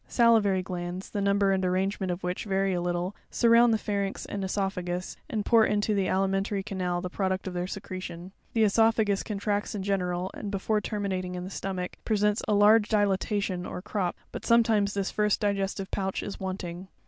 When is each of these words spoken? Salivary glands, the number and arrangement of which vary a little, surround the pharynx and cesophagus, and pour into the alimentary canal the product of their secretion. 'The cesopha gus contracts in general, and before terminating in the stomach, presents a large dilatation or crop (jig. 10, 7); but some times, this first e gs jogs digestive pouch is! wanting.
Salivary 0.07 0.63
glands, 0.63 1.11
the 1.11 1.21
number 1.21 1.51
and 1.51 1.63
arrangement 1.63 2.11
of 2.11 2.23
which 2.23 2.45
vary 2.45 2.73
a 2.73 2.81
little, 2.81 3.15
surround 3.29 3.71
the 3.71 3.77
pharynx 3.77 4.25
and 4.25 4.41
cesophagus, 4.41 5.15
and 5.29 5.45
pour 5.45 5.63
into 5.63 5.93
the 5.93 6.07
alimentary 6.07 6.63
canal 6.63 7.01
the 7.01 7.07
product 7.11 7.45
of 7.45 7.53
their 7.53 7.67
secretion. 7.67 8.31
'The 8.53 8.63
cesopha 8.63 9.05
gus 9.05 9.21
contracts 9.21 9.75
in 9.75 9.83
general, 9.83 10.31
and 10.33 10.49
before 10.49 10.81
terminating 10.81 11.35
in 11.35 11.43
the 11.43 11.51
stomach, 11.51 11.97
presents 12.03 12.41
a 12.47 12.55
large 12.55 12.89
dilatation 12.89 13.63
or 13.63 13.79
crop 13.79 14.15
(jig. 14.15 14.21
10, 14.21 14.21
7); 14.23 14.27
but 14.31 14.45
some 14.47 14.63
times, 14.63 14.93
this 14.95 15.11
first 15.11 15.35
e 15.35 15.37
gs 15.37 15.41
jogs 15.41 15.55
digestive 15.55 15.91
pouch 15.91 16.23
is! 16.23 16.39
wanting. 16.39 16.87